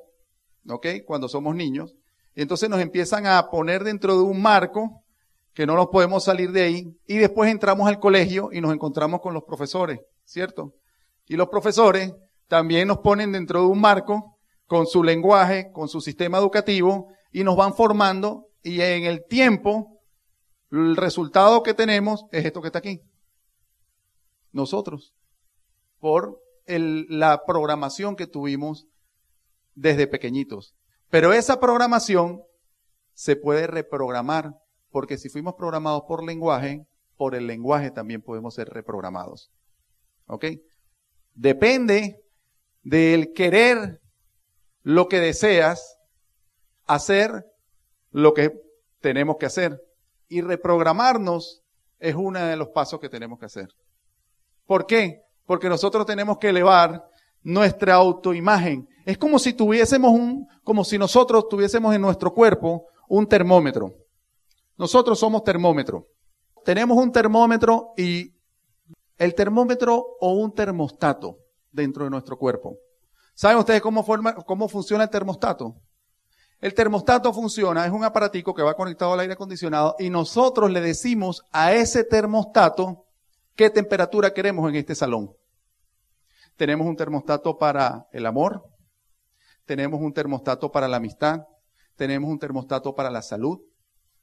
¿ok? 0.67 0.87
Cuando 1.05 1.27
somos 1.27 1.55
niños. 1.55 1.95
Entonces 2.33 2.69
nos 2.69 2.79
empiezan 2.79 3.27
a 3.27 3.49
poner 3.49 3.83
dentro 3.83 4.15
de 4.15 4.23
un 4.23 4.41
marco 4.41 5.03
que 5.53 5.65
no 5.65 5.75
nos 5.75 5.87
podemos 5.87 6.23
salir 6.23 6.51
de 6.51 6.63
ahí. 6.63 6.83
Y 7.05 7.17
después 7.17 7.51
entramos 7.51 7.87
al 7.87 7.99
colegio 7.99 8.49
y 8.51 8.61
nos 8.61 8.73
encontramos 8.73 9.21
con 9.21 9.33
los 9.33 9.43
profesores, 9.43 9.99
¿cierto? 10.23 10.73
Y 11.27 11.35
los 11.35 11.49
profesores 11.49 12.13
también 12.47 12.87
nos 12.87 12.99
ponen 12.99 13.31
dentro 13.31 13.61
de 13.61 13.67
un 13.67 13.79
marco 13.79 14.37
con 14.65 14.87
su 14.87 15.03
lenguaje, 15.03 15.71
con 15.71 15.87
su 15.87 16.01
sistema 16.01 16.37
educativo 16.37 17.07
y 17.31 17.43
nos 17.43 17.55
van 17.55 17.73
formando 17.73 18.47
y 18.63 18.81
en 18.81 19.05
el 19.05 19.25
tiempo 19.27 19.99
el 20.71 20.95
resultado 20.95 21.63
que 21.63 21.73
tenemos 21.73 22.25
es 22.31 22.45
esto 22.45 22.61
que 22.61 22.67
está 22.67 22.79
aquí. 22.79 23.01
Nosotros, 24.51 25.13
por 25.99 26.39
el, 26.65 27.05
la 27.09 27.43
programación 27.45 28.15
que 28.15 28.27
tuvimos 28.27 28.87
desde 29.73 30.07
pequeñitos. 30.07 30.75
Pero 31.09 31.33
esa 31.33 31.59
programación 31.59 32.41
se 33.13 33.35
puede 33.35 33.67
reprogramar, 33.67 34.53
porque 34.91 35.17
si 35.17 35.29
fuimos 35.29 35.55
programados 35.55 36.03
por 36.07 36.23
lenguaje, 36.23 36.85
por 37.17 37.35
el 37.35 37.47
lenguaje 37.47 37.91
también 37.91 38.21
podemos 38.21 38.55
ser 38.55 38.69
reprogramados. 38.69 39.51
¿Ok? 40.27 40.45
Depende 41.33 42.23
del 42.83 43.33
querer 43.33 43.99
lo 44.83 45.07
que 45.07 45.19
deseas, 45.19 45.97
hacer 46.85 47.45
lo 48.11 48.33
que 48.33 48.53
tenemos 48.99 49.37
que 49.37 49.45
hacer. 49.45 49.81
Y 50.27 50.41
reprogramarnos 50.41 51.61
es 51.99 52.15
uno 52.15 52.39
de 52.39 52.55
los 52.55 52.69
pasos 52.69 52.99
que 52.99 53.09
tenemos 53.09 53.39
que 53.39 53.45
hacer. 53.45 53.67
¿Por 54.65 54.85
qué? 54.85 55.21
Porque 55.45 55.69
nosotros 55.69 56.05
tenemos 56.05 56.37
que 56.37 56.49
elevar 56.49 57.03
nuestra 57.41 57.95
autoimagen. 57.95 58.87
Es 59.05 59.17
como 59.17 59.39
si 59.39 59.53
tuviésemos 59.53 60.11
un, 60.11 60.47
como 60.63 60.83
si 60.83 60.97
nosotros 60.97 61.47
tuviésemos 61.49 61.93
en 61.95 62.01
nuestro 62.01 62.33
cuerpo 62.33 62.87
un 63.07 63.27
termómetro. 63.27 63.93
Nosotros 64.79 65.19
somos 65.19 65.43
termómetro. 65.43 66.07
Tenemos 66.63 66.97
un 66.97 67.11
termómetro 67.11 67.91
y 67.97 68.33
el 69.17 69.35
termómetro 69.35 70.15
o 70.21 70.31
un 70.31 70.53
termostato 70.53 71.37
dentro 71.69 72.05
de 72.05 72.09
nuestro 72.09 72.37
cuerpo. 72.37 72.77
¿Saben 73.35 73.57
ustedes 73.57 73.81
cómo, 73.81 74.69
funciona 74.69 75.03
el 75.03 75.09
termostato? 75.09 75.75
El 76.61 76.73
termostato 76.73 77.33
funciona, 77.33 77.85
es 77.85 77.91
un 77.91 78.05
aparatico 78.05 78.53
que 78.53 78.63
va 78.63 78.73
conectado 78.73 79.11
al 79.11 79.19
aire 79.19 79.33
acondicionado 79.33 79.95
y 79.99 80.09
nosotros 80.09 80.71
le 80.71 80.79
decimos 80.79 81.43
a 81.51 81.73
ese 81.73 82.05
termostato 82.05 83.05
qué 83.55 83.69
temperatura 83.69 84.33
queremos 84.33 84.69
en 84.69 84.77
este 84.77 84.95
salón. 84.95 85.33
Tenemos 86.55 86.87
un 86.87 86.95
termostato 86.95 87.57
para 87.57 88.07
el 88.13 88.25
amor, 88.25 88.63
tenemos 89.65 89.99
un 89.99 90.13
termostato 90.13 90.71
para 90.71 90.87
la 90.87 90.97
amistad, 90.97 91.41
tenemos 91.97 92.29
un 92.29 92.39
termostato 92.39 92.95
para 92.95 93.09
la 93.09 93.21
salud, 93.21 93.59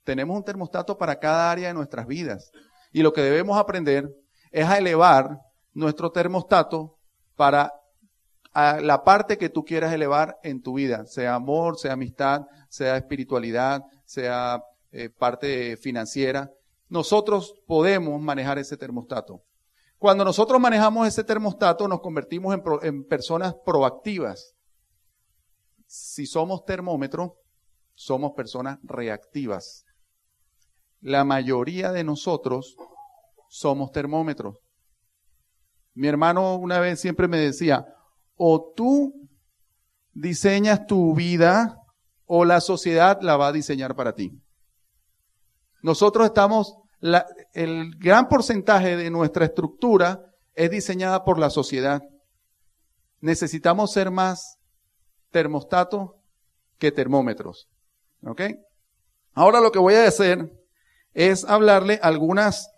tenemos 0.07 0.37
un 0.37 0.45
termostato 0.45 0.97
para 0.97 1.19
cada 1.19 1.51
área 1.51 1.69
de 1.69 1.75
nuestras 1.75 2.07
vidas. 2.07 2.51
Y 2.93 3.03
lo 3.03 3.13
que 3.13 3.21
debemos 3.21 3.59
aprender 3.59 4.09
es 4.53 4.65
a 4.65 4.79
elevar 4.79 5.41
nuestro 5.75 6.11
termostato 6.11 6.97
para 7.35 7.73
la 8.81 9.05
parte 9.05 9.37
que 9.37 9.51
tú 9.51 9.65
quieras 9.65 9.93
elevar 9.93 10.39
en 10.43 10.63
tu 10.63 10.75
vida, 10.75 11.05
sea 11.05 11.35
amor, 11.35 11.79
sea 11.79 11.93
amistad, 11.93 12.43
sea 12.71 12.97
espiritualidad, 12.97 13.83
sea 14.07 14.63
eh, 14.93 15.11
parte 15.11 15.77
financiera. 15.77 16.51
Nosotros 16.89 17.53
podemos 17.67 18.19
manejar 18.23 18.59
ese 18.59 18.79
termostato. 18.79 19.43
Cuando 19.99 20.25
nosotros 20.25 20.59
manejamos 20.59 21.07
ese 21.07 21.25
termostato 21.25 21.87
nos 21.89 22.01
convertimos 22.01 22.55
en, 22.55 22.63
en 22.83 23.05
personas 23.05 23.55
proactivas. 23.67 24.55
Si 25.87 26.27
somos 26.27 26.65
termómetro, 26.65 27.37
somos 27.95 28.33
personas 28.33 28.79
reactivas. 28.85 29.86
La 31.07 31.23
mayoría 31.23 31.93
de 31.93 32.03
nosotros 32.03 32.75
somos 33.49 33.93
termómetros. 33.93 34.59
Mi 35.95 36.09
hermano 36.09 36.57
una 36.57 36.81
vez 36.81 37.01
siempre 37.01 37.29
me 37.29 37.39
decía, 37.39 37.87
o 38.35 38.73
tú 38.75 39.15
diseñas 40.15 40.85
tu 40.89 41.15
vida 41.15 41.77
o 42.25 42.45
la 42.45 42.61
sociedad 42.61 43.21
la 43.23 43.37
va 43.37 43.47
a 43.47 43.53
diseñar 43.53 43.95
para 43.95 44.15
ti. 44.15 44.33
Nosotros 45.81 46.27
estamos, 46.27 46.75
el 47.53 47.93
gran 47.99 48.29
porcentaje 48.29 48.97
de 48.97 49.09
nuestra 49.09 49.45
estructura 49.45 50.21
es 50.55 50.73
diseñada 50.73 51.23
por 51.23 51.39
la 51.39 51.51
sociedad. 51.51 52.03
Necesitamos 53.21 53.93
ser 53.93 54.11
más 54.11 54.59
termostatos 55.31 56.11
que 56.79 56.91
termómetros. 56.91 57.69
¿Ok? 58.25 58.43
Ahora 59.35 59.61
lo 59.61 59.71
que 59.71 59.79
voy 59.79 59.95
a 59.95 60.09
hacer 60.09 60.66
es 61.17 61.47
hablarle 61.47 61.99
algunas 62.03 62.71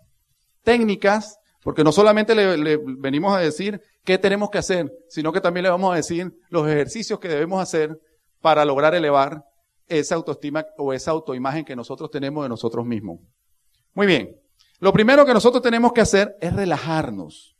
técnicas 0.63 1.37
porque 1.61 1.83
no 1.83 1.91
solamente 1.91 2.33
le, 2.33 2.77
venimos 2.97 3.35
a 3.35 3.39
decir 3.39 3.81
qué 4.05 4.17
tenemos 4.17 4.49
que 4.49 4.59
hacer, 4.59 4.89
sino 5.09 5.33
que 5.33 5.41
también 5.41 5.65
le 5.65 5.69
vamos 5.69 5.91
a 5.91 5.97
decir 5.97 6.31
los 6.49 6.65
ejercicios 6.65 7.19
que 7.19 7.27
debemos 7.27 7.61
hacer 7.61 7.99
para 8.39 8.63
lograr 8.63 8.95
elevar 8.95 9.43
esa 9.87 10.15
autoestima 10.15 10.65
o 10.77 10.93
esa 10.93 11.11
autoimagen 11.11 11.65
que 11.65 11.75
nosotros 11.75 12.09
tenemos 12.09 12.45
de 12.45 12.49
nosotros 12.49 12.85
mismos. 12.85 13.19
Muy 13.93 14.07
bien. 14.07 14.37
Lo 14.79 14.93
primero 14.93 15.25
que 15.25 15.33
nosotros 15.33 15.61
tenemos 15.61 15.91
que 15.91 16.01
hacer 16.01 16.37
es 16.39 16.53
relajarnos. 16.53 17.57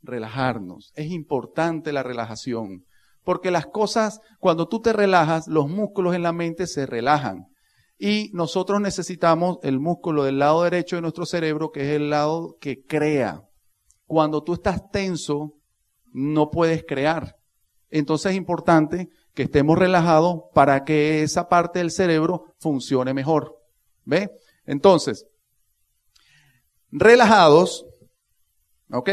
Relajarnos. 0.00 0.92
Es 0.94 1.10
importante 1.10 1.92
la 1.92 2.04
relajación. 2.04 2.84
Porque 3.24 3.50
las 3.50 3.66
cosas, 3.66 4.20
cuando 4.38 4.68
tú 4.68 4.80
te 4.80 4.92
relajas, 4.92 5.48
los 5.48 5.68
músculos 5.68 6.14
en 6.14 6.22
la 6.22 6.32
mente 6.32 6.68
se 6.68 6.86
relajan. 6.86 7.46
Y 7.98 8.30
nosotros 8.32 8.80
necesitamos 8.80 9.58
el 9.62 9.78
músculo 9.78 10.24
del 10.24 10.38
lado 10.38 10.64
derecho 10.64 10.96
de 10.96 11.02
nuestro 11.02 11.26
cerebro, 11.26 11.70
que 11.70 11.82
es 11.82 11.96
el 11.96 12.10
lado 12.10 12.56
que 12.60 12.84
crea. 12.84 13.42
Cuando 14.06 14.42
tú 14.42 14.54
estás 14.54 14.90
tenso, 14.90 15.54
no 16.12 16.50
puedes 16.50 16.84
crear. 16.84 17.36
entonces 17.90 18.32
es 18.32 18.36
importante 18.36 19.08
que 19.34 19.44
estemos 19.44 19.78
relajados 19.78 20.44
para 20.52 20.84
que 20.84 21.22
esa 21.22 21.48
parte 21.48 21.80
del 21.80 21.90
cerebro 21.90 22.54
funcione 22.58 23.14
mejor. 23.14 23.56
¿Ve? 24.04 24.30
Entonces, 24.66 25.26
relajados, 26.90 27.86
¿ok? 28.90 29.10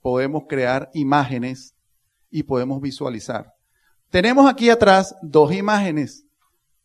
Podemos 0.00 0.44
crear 0.48 0.90
imágenes 0.94 1.74
y 2.30 2.42
podemos 2.42 2.80
visualizar. 2.80 3.52
Tenemos 4.10 4.50
aquí 4.50 4.68
atrás 4.68 5.14
dos 5.22 5.52
imágenes, 5.52 6.26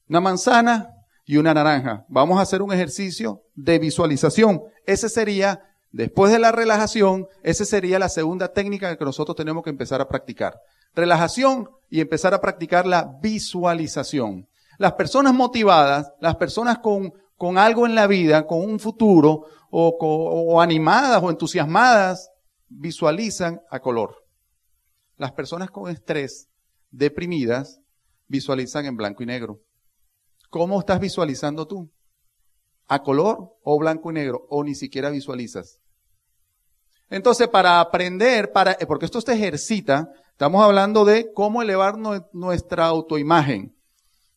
una 0.09 0.21
manzana 0.21 0.93
y 1.25 1.37
una 1.37 1.53
naranja. 1.53 2.05
Vamos 2.07 2.39
a 2.39 2.41
hacer 2.41 2.61
un 2.61 2.71
ejercicio 2.71 3.43
de 3.55 3.79
visualización. 3.79 4.63
Ese 4.85 5.09
sería, 5.09 5.61
después 5.91 6.31
de 6.31 6.39
la 6.39 6.51
relajación, 6.51 7.27
esa 7.43 7.65
sería 7.65 7.99
la 7.99 8.09
segunda 8.09 8.53
técnica 8.53 8.97
que 8.97 9.05
nosotros 9.05 9.35
tenemos 9.35 9.63
que 9.63 9.69
empezar 9.69 9.99
a 10.01 10.07
practicar. 10.07 10.57
Relajación 10.95 11.69
y 11.89 11.99
empezar 11.99 12.33
a 12.33 12.41
practicar 12.41 12.87
la 12.87 13.17
visualización. 13.21 14.47
Las 14.77 14.93
personas 14.93 15.33
motivadas, 15.33 16.13
las 16.21 16.35
personas 16.37 16.79
con, 16.79 17.57
algo 17.57 17.85
en 17.85 17.95
la 17.95 18.07
vida, 18.07 18.47
con 18.47 18.61
un 18.61 18.79
futuro, 18.79 19.45
o 19.69 20.61
animadas 20.61 21.21
o 21.21 21.29
entusiasmadas, 21.29 22.31
visualizan 22.69 23.61
a 23.69 23.79
color. 23.79 24.15
Las 25.17 25.31
personas 25.31 25.71
con 25.71 25.89
estrés, 25.91 26.47
deprimidas, 26.91 27.81
visualizan 28.27 28.85
en 28.85 28.95
blanco 28.95 29.23
y 29.23 29.25
negro. 29.25 29.59
¿Cómo 30.49 30.79
estás 30.79 30.99
visualizando 30.99 31.67
tú? 31.67 31.91
¿A 32.87 33.03
color 33.03 33.57
o 33.63 33.77
blanco 33.77 34.11
y 34.11 34.13
negro? 34.13 34.45
¿O 34.49 34.63
ni 34.63 34.75
siquiera 34.75 35.09
visualizas? 35.09 35.79
Entonces, 37.09 37.47
para 37.47 37.79
aprender, 37.79 38.51
para, 38.51 38.77
porque 38.87 39.05
esto 39.05 39.21
se 39.21 39.33
ejercita, 39.33 40.09
estamos 40.31 40.63
hablando 40.63 41.05
de 41.05 41.31
cómo 41.33 41.61
elevar 41.61 41.95
nuestra 42.33 42.85
autoimagen. 42.85 43.75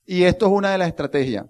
Y 0.04 0.24
esto 0.24 0.46
es 0.46 0.52
una 0.52 0.72
de 0.72 0.78
las 0.78 0.88
estrategias. 0.88 1.46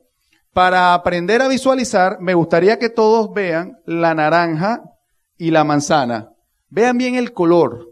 Para 0.52 0.94
aprender 0.94 1.40
a 1.42 1.48
visualizar, 1.48 2.20
me 2.20 2.34
gustaría 2.34 2.78
que 2.78 2.90
todos 2.90 3.32
vean 3.32 3.78
la 3.86 4.14
naranja 4.14 4.82
y 5.36 5.50
la 5.50 5.64
manzana. 5.64 6.30
Vean 6.68 6.98
bien 6.98 7.14
el 7.14 7.32
color 7.32 7.88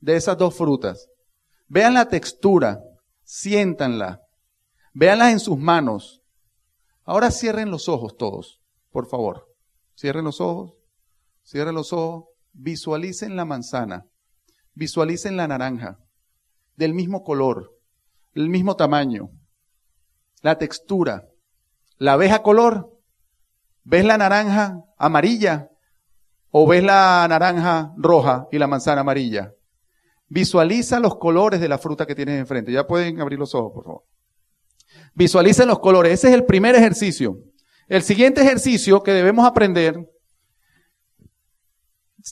de 0.00 0.16
esas 0.16 0.38
dos 0.38 0.56
frutas. 0.56 1.08
Vean 1.68 1.94
la 1.94 2.08
textura, 2.08 2.80
siéntanla. 3.24 4.25
Véanlas 4.98 5.32
en 5.32 5.40
sus 5.40 5.58
manos. 5.58 6.22
Ahora 7.04 7.30
cierren 7.30 7.70
los 7.70 7.86
ojos 7.86 8.16
todos, 8.16 8.62
por 8.90 9.06
favor. 9.06 9.46
Cierren 9.94 10.24
los 10.24 10.40
ojos, 10.40 10.72
cierren 11.44 11.74
los 11.74 11.92
ojos, 11.92 12.24
visualicen 12.54 13.36
la 13.36 13.44
manzana, 13.44 14.06
visualicen 14.72 15.36
la 15.36 15.48
naranja, 15.48 15.98
del 16.76 16.94
mismo 16.94 17.24
color, 17.24 17.74
el 18.32 18.48
mismo 18.48 18.74
tamaño, 18.74 19.28
la 20.40 20.56
textura. 20.56 21.26
¿La 21.98 22.16
ves 22.16 22.32
a 22.32 22.42
color? 22.42 22.90
¿Ves 23.84 24.06
la 24.06 24.16
naranja 24.16 24.82
amarilla? 24.96 25.68
¿O 26.50 26.66
ves 26.66 26.82
la 26.82 27.26
naranja 27.28 27.92
roja 27.98 28.48
y 28.50 28.58
la 28.58 28.66
manzana 28.66 29.02
amarilla? 29.02 29.52
Visualiza 30.28 31.00
los 31.00 31.18
colores 31.18 31.60
de 31.60 31.68
la 31.68 31.76
fruta 31.76 32.06
que 32.06 32.14
tienes 32.14 32.40
enfrente. 32.40 32.72
Ya 32.72 32.86
pueden 32.86 33.20
abrir 33.20 33.38
los 33.38 33.54
ojos, 33.54 33.72
por 33.74 33.84
favor. 33.84 34.15
Visualicen 35.16 35.66
los 35.66 35.78
colores. 35.78 36.12
Ese 36.12 36.28
es 36.28 36.34
el 36.34 36.44
primer 36.44 36.74
ejercicio. 36.74 37.38
El 37.88 38.02
siguiente 38.02 38.42
ejercicio 38.42 39.02
que 39.02 39.12
debemos 39.12 39.46
aprender, 39.46 40.08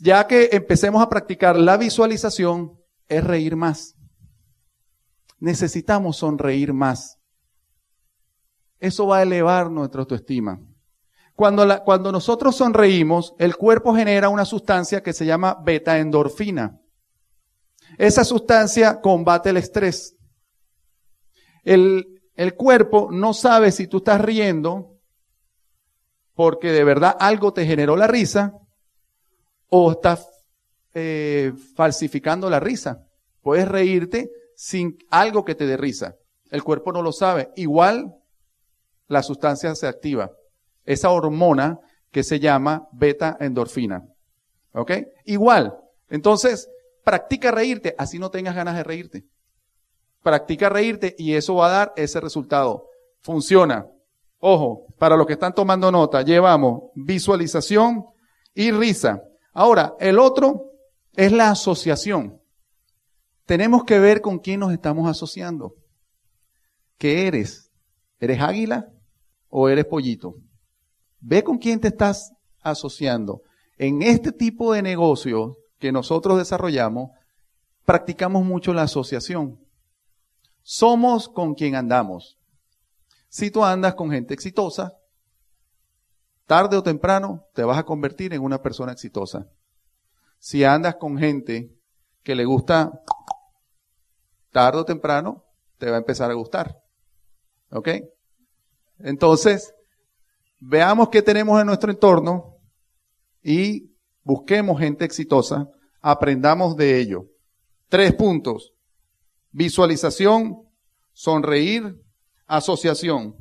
ya 0.01 0.27
que 0.27 0.51
empecemos 0.53 1.03
a 1.03 1.09
practicar 1.09 1.57
la 1.57 1.79
visualización, 1.79 2.79
es 3.09 3.25
reír 3.25 3.57
más. 3.57 3.97
Necesitamos 5.39 6.19
sonreír 6.19 6.75
más. 6.75 7.19
Eso 8.79 9.07
va 9.07 9.19
a 9.19 9.23
elevar 9.23 9.71
nuestra 9.71 10.03
autoestima. 10.03 10.61
Cuando, 11.35 12.13
nosotros 12.13 12.55
sonreímos, 12.55 13.35
el 13.39 13.57
cuerpo 13.57 13.95
genera 13.95 14.29
una 14.29 14.45
sustancia 14.45 15.03
que 15.03 15.15
se 15.15 15.25
llama 15.25 15.57
beta 15.65 15.99
endorfina. 15.99 16.79
Esa 17.97 18.25
sustancia 18.25 19.01
combate 19.01 19.51
el 19.51 19.57
estrés. 19.57 20.17
El, 21.63 22.14
el 22.35 22.55
cuerpo 22.55 23.09
no 23.11 23.33
sabe 23.35 23.73
si 23.73 23.87
tú 23.87 23.99
estás 23.99 24.21
riendo 24.21 24.99
porque 26.35 26.73
de 26.73 26.85
verdad 26.85 27.17
algo 27.19 27.53
te 27.53 27.65
generó 27.65 27.97
la 27.97 28.07
risa 28.07 28.53
o 29.69 29.93
estás 29.93 30.29
eh, 30.95 31.53
falsificando 31.75 32.51
la 32.51 32.61
risa. 32.61 33.07
Puedes 33.41 33.69
reírte 33.69 34.31
sin 34.57 34.99
algo 35.11 35.45
que 35.45 35.55
te 35.55 35.67
dé 35.67 35.77
risa. 35.77 36.17
El 36.51 36.63
cuerpo 36.63 36.93
no 36.93 37.03
lo 37.03 37.13
sabe. 37.13 37.51
Igual 37.57 38.15
la 39.09 39.23
sustancia 39.23 39.75
se 39.75 39.87
activa. 39.87 40.33
Esa 40.85 41.11
hormona 41.11 41.79
que 42.11 42.23
se 42.23 42.41
llama 42.41 42.89
beta 42.93 43.37
endorfina. 43.41 44.05
¿Ok? 44.73 44.93
Igual. 45.25 45.77
Entonces, 46.09 46.69
practica 47.05 47.51
reírte, 47.51 47.95
así 47.99 48.19
no 48.19 48.31
tengas 48.31 48.55
ganas 48.55 48.77
de 48.77 48.85
reírte. 48.85 49.25
Practica 50.25 50.71
reírte 50.71 51.15
y 51.19 51.35
eso 51.35 51.57
va 51.57 51.67
a 51.67 51.71
dar 51.71 51.93
ese 51.97 52.19
resultado. 52.19 52.89
Funciona. 53.21 53.87
Ojo, 54.39 54.87
para 54.99 55.19
los 55.19 55.27
que 55.27 55.35
están 55.35 55.55
tomando 55.55 55.93
nota, 55.93 56.23
llevamos 56.23 56.85
visualización 56.95 58.07
y 58.55 58.71
risa. 58.71 59.23
Ahora, 59.53 59.95
el 60.01 60.19
otro 60.19 60.71
es 61.13 61.31
la 61.31 61.51
asociación. 61.51 62.41
Tenemos 63.45 63.85
que 63.85 63.99
ver 63.99 64.23
con 64.23 64.39
quién 64.39 64.61
nos 64.61 64.73
estamos 64.73 65.11
asociando. 65.11 65.75
¿Qué 66.97 67.27
eres? 67.27 67.71
¿Eres 68.19 68.41
águila 68.41 68.89
o 69.51 69.69
eres 69.69 69.85
pollito? 69.85 70.37
Ve 71.21 71.45
con 71.45 71.59
quién 71.59 71.81
te 71.81 71.89
estás 71.89 72.33
asociando. 72.63 73.43
En 73.77 74.01
este 74.01 74.33
tipo 74.33 74.73
de 74.73 74.81
negocios 74.81 75.59
que 75.79 75.93
nosotros 75.93 76.39
desarrollamos, 76.39 77.11
practicamos 77.85 78.43
mucho 78.43 78.73
la 78.73 78.85
asociación. 78.85 79.64
Somos 80.67 81.29
con 81.29 81.55
quien 81.55 81.75
andamos. 81.75 82.39
Si 83.29 83.51
tú 83.51 83.63
andas 83.63 83.95
con 83.95 84.11
gente 84.11 84.33
exitosa, 84.33 84.95
tarde 86.47 86.79
o 86.79 86.83
temprano 86.83 87.45
te 87.53 87.63
vas 87.65 87.79
a 87.79 87.85
convertir 87.85 88.33
en 88.33 88.43
una 88.43 88.63
persona 88.63 88.93
exitosa. 88.93 89.47
Si 90.39 90.65
andas 90.65 90.97
con 90.97 91.19
gente 91.19 91.71
que 92.23 92.35
le 92.35 92.47
gusta, 92.47 93.03
tarde 94.53 94.81
o 94.81 94.85
temprano 94.87 95.45
te 95.77 95.91
va 95.91 95.97
a 95.97 95.99
empezar 95.99 96.31
a 96.31 96.35
gustar. 96.35 96.81
¿Ok? 97.71 97.89
Entonces, 99.01 99.75
veamos 100.61 101.11
qué 101.11 101.21
tenemos 101.21 101.61
en 101.61 101.67
nuestro 101.67 101.91
entorno 101.91 102.57
y 103.43 103.95
busquemos 104.23 104.81
gente 104.81 105.05
exitosa, 105.05 105.69
aprendamos 106.01 106.75
de 106.75 106.99
ello. 107.01 107.27
Tres 107.91 108.15
puntos. 108.15 108.74
Visualización, 109.57 110.69
sonreír, 111.13 111.97
asociación. 112.45 113.37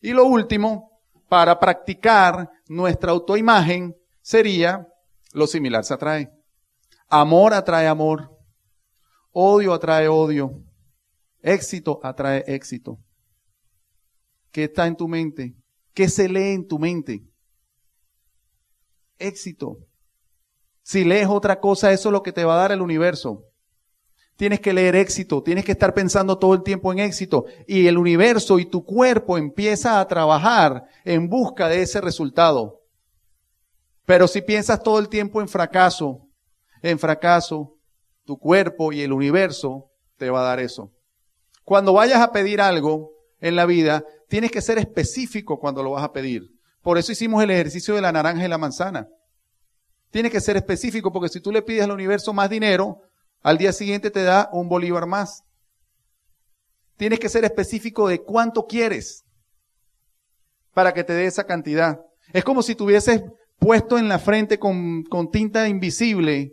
Y 0.00 0.12
lo 0.12 0.24
último, 0.24 0.92
para 1.28 1.58
practicar 1.58 2.48
nuestra 2.68 3.10
autoimagen, 3.10 3.96
sería 4.22 4.86
lo 5.32 5.48
similar 5.48 5.84
se 5.84 5.92
atrae. 5.92 6.30
Amor 7.08 7.52
atrae 7.52 7.88
amor. 7.88 8.30
Odio 9.32 9.74
atrae 9.74 10.06
odio. 10.06 10.62
Éxito 11.42 11.98
atrae 12.04 12.44
éxito. 12.46 13.00
¿Qué 14.52 14.64
está 14.64 14.86
en 14.86 14.94
tu 14.94 15.08
mente? 15.08 15.56
¿Qué 15.92 16.08
se 16.08 16.28
lee 16.28 16.52
en 16.52 16.68
tu 16.68 16.78
mente? 16.78 17.24
Éxito. 19.18 19.78
Si 20.82 21.04
lees 21.04 21.26
otra 21.26 21.58
cosa, 21.58 21.92
eso 21.92 22.10
es 22.10 22.12
lo 22.12 22.22
que 22.22 22.32
te 22.32 22.44
va 22.44 22.54
a 22.54 22.58
dar 22.58 22.70
el 22.70 22.82
universo. 22.82 23.42
Tienes 24.36 24.60
que 24.60 24.74
leer 24.74 24.96
éxito, 24.96 25.42
tienes 25.42 25.64
que 25.64 25.72
estar 25.72 25.94
pensando 25.94 26.38
todo 26.38 26.52
el 26.52 26.62
tiempo 26.62 26.92
en 26.92 26.98
éxito 26.98 27.46
y 27.66 27.86
el 27.86 27.96
universo 27.96 28.58
y 28.58 28.66
tu 28.66 28.84
cuerpo 28.84 29.38
empieza 29.38 29.98
a 29.98 30.06
trabajar 30.06 30.84
en 31.04 31.28
busca 31.28 31.68
de 31.68 31.80
ese 31.80 32.02
resultado. 32.02 32.82
Pero 34.04 34.28
si 34.28 34.42
piensas 34.42 34.82
todo 34.82 34.98
el 34.98 35.08
tiempo 35.08 35.40
en 35.40 35.48
fracaso, 35.48 36.28
en 36.82 36.98
fracaso, 36.98 37.76
tu 38.24 38.38
cuerpo 38.38 38.92
y 38.92 39.00
el 39.00 39.12
universo 39.12 39.90
te 40.18 40.28
va 40.28 40.40
a 40.40 40.48
dar 40.48 40.60
eso. 40.60 40.92
Cuando 41.64 41.94
vayas 41.94 42.20
a 42.20 42.30
pedir 42.30 42.60
algo 42.60 43.12
en 43.40 43.56
la 43.56 43.64
vida, 43.64 44.04
tienes 44.28 44.50
que 44.50 44.60
ser 44.60 44.78
específico 44.78 45.58
cuando 45.58 45.82
lo 45.82 45.92
vas 45.92 46.04
a 46.04 46.12
pedir. 46.12 46.42
Por 46.82 46.98
eso 46.98 47.10
hicimos 47.10 47.42
el 47.42 47.50
ejercicio 47.50 47.94
de 47.94 48.02
la 48.02 48.12
naranja 48.12 48.44
y 48.44 48.48
la 48.48 48.58
manzana. 48.58 49.08
Tienes 50.10 50.30
que 50.30 50.40
ser 50.40 50.56
específico 50.56 51.10
porque 51.10 51.28
si 51.28 51.40
tú 51.40 51.50
le 51.50 51.62
pides 51.62 51.84
al 51.84 51.90
universo 51.90 52.32
más 52.32 52.48
dinero, 52.48 53.00
al 53.42 53.58
día 53.58 53.72
siguiente 53.72 54.10
te 54.10 54.22
da 54.22 54.48
un 54.52 54.68
bolívar 54.68 55.06
más. 55.06 55.44
Tienes 56.96 57.20
que 57.20 57.28
ser 57.28 57.44
específico 57.44 58.08
de 58.08 58.22
cuánto 58.22 58.66
quieres 58.66 59.24
para 60.72 60.92
que 60.92 61.04
te 61.04 61.12
dé 61.12 61.26
esa 61.26 61.44
cantidad. 61.44 62.00
Es 62.32 62.44
como 62.44 62.62
si 62.62 62.74
tuvieses 62.74 63.22
puesto 63.58 63.98
en 63.98 64.08
la 64.08 64.18
frente 64.18 64.58
con, 64.58 65.04
tinta 65.32 65.68
invisible 65.68 66.52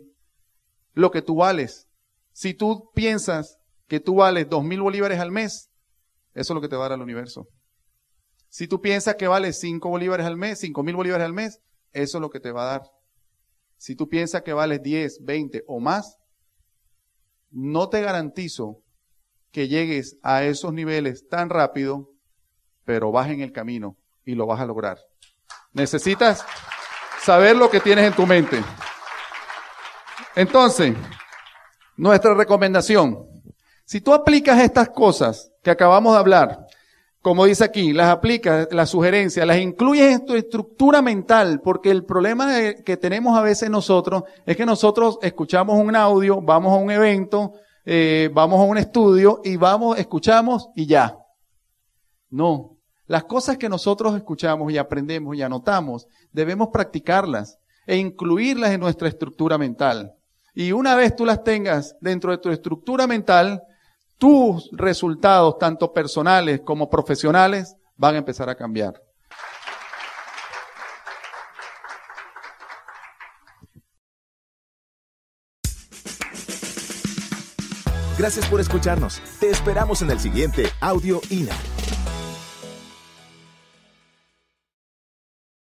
lo 0.92 1.10
que 1.10 1.22
tú 1.22 1.36
vales. 1.36 1.88
Si 2.32 2.54
tú 2.54 2.90
piensas 2.94 3.58
que 3.86 4.00
tú 4.00 4.16
vales 4.16 4.48
dos 4.48 4.64
mil 4.64 4.80
bolívares 4.80 5.18
al 5.18 5.30
mes, 5.30 5.70
eso 6.34 6.52
es 6.52 6.54
lo 6.54 6.60
que 6.60 6.68
te 6.68 6.76
va 6.76 6.86
a 6.86 6.88
dar 6.90 6.98
el 6.98 7.02
universo. 7.02 7.48
Si 8.48 8.68
tú 8.68 8.80
piensas 8.80 9.16
que 9.16 9.28
vales 9.28 9.58
cinco 9.58 9.88
bolívares 9.88 10.26
al 10.26 10.36
mes, 10.36 10.60
cinco 10.60 10.82
mil 10.82 10.96
bolívares 10.96 11.24
al 11.24 11.32
mes, 11.32 11.60
eso 11.92 12.18
es 12.18 12.22
lo 12.22 12.30
que 12.30 12.40
te 12.40 12.52
va 12.52 12.62
a 12.62 12.78
dar. 12.78 12.82
Si 13.76 13.94
tú 13.94 14.08
piensas 14.08 14.42
que 14.42 14.52
vales 14.52 14.82
10, 14.82 15.24
20 15.24 15.64
o 15.66 15.80
más, 15.80 16.16
no 17.54 17.88
te 17.88 18.02
garantizo 18.02 18.80
que 19.52 19.68
llegues 19.68 20.18
a 20.22 20.42
esos 20.42 20.72
niveles 20.72 21.28
tan 21.28 21.48
rápido, 21.48 22.10
pero 22.84 23.12
vas 23.12 23.30
en 23.30 23.40
el 23.40 23.52
camino 23.52 23.96
y 24.24 24.34
lo 24.34 24.46
vas 24.46 24.60
a 24.60 24.66
lograr. 24.66 24.98
Necesitas 25.72 26.44
saber 27.22 27.56
lo 27.56 27.70
que 27.70 27.80
tienes 27.80 28.06
en 28.06 28.12
tu 28.12 28.26
mente. 28.26 28.62
Entonces, 30.34 30.94
nuestra 31.96 32.34
recomendación, 32.34 33.28
si 33.84 34.00
tú 34.00 34.12
aplicas 34.12 34.60
estas 34.60 34.88
cosas 34.88 35.52
que 35.62 35.70
acabamos 35.70 36.14
de 36.14 36.18
hablar, 36.18 36.63
como 37.24 37.46
dice 37.46 37.64
aquí, 37.64 37.94
las 37.94 38.10
aplicas, 38.10 38.68
las 38.70 38.90
sugerencias, 38.90 39.46
las 39.46 39.56
incluyes 39.56 40.12
en 40.12 40.26
tu 40.26 40.34
estructura 40.34 41.00
mental, 41.00 41.62
porque 41.64 41.90
el 41.90 42.04
problema 42.04 42.74
que 42.84 42.98
tenemos 42.98 43.38
a 43.38 43.40
veces 43.40 43.70
nosotros 43.70 44.24
es 44.44 44.58
que 44.58 44.66
nosotros 44.66 45.18
escuchamos 45.22 45.80
un 45.80 45.96
audio, 45.96 46.42
vamos 46.42 46.74
a 46.74 46.76
un 46.76 46.90
evento, 46.90 47.54
eh, 47.86 48.28
vamos 48.30 48.60
a 48.60 48.64
un 48.64 48.76
estudio 48.76 49.40
y 49.42 49.56
vamos, 49.56 49.98
escuchamos 49.98 50.68
y 50.76 50.84
ya. 50.84 51.16
No. 52.28 52.76
Las 53.06 53.24
cosas 53.24 53.56
que 53.56 53.70
nosotros 53.70 54.14
escuchamos 54.14 54.70
y 54.70 54.76
aprendemos 54.76 55.34
y 55.34 55.40
anotamos, 55.40 56.06
debemos 56.30 56.68
practicarlas 56.68 57.58
e 57.86 57.96
incluirlas 57.96 58.72
en 58.72 58.80
nuestra 58.80 59.08
estructura 59.08 59.56
mental. 59.56 60.12
Y 60.54 60.72
una 60.72 60.94
vez 60.94 61.16
tú 61.16 61.24
las 61.24 61.42
tengas 61.42 61.96
dentro 62.02 62.32
de 62.32 62.38
tu 62.38 62.50
estructura 62.50 63.06
mental, 63.06 63.62
tus 64.24 64.70
resultados, 64.72 65.58
tanto 65.58 65.92
personales 65.92 66.62
como 66.64 66.88
profesionales, 66.88 67.76
van 67.94 68.14
a 68.14 68.18
empezar 68.18 68.48
a 68.48 68.54
cambiar. 68.54 68.94
Gracias 78.16 78.46
por 78.48 78.60
escucharnos. 78.60 79.20
Te 79.40 79.50
esperamos 79.50 80.00
en 80.00 80.10
el 80.10 80.18
siguiente 80.18 80.70
Audio 80.80 81.20
INA. 81.28 81.52